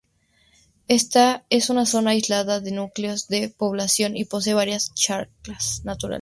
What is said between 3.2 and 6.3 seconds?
de población, y posee varias charcas naturales.